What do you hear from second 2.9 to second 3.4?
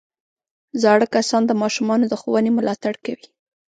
کوي